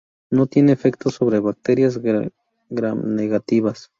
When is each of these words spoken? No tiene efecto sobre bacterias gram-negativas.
No 0.31 0.47
tiene 0.47 0.71
efecto 0.71 1.11
sobre 1.11 1.39
bacterias 1.39 2.01
gram-negativas. 2.71 3.87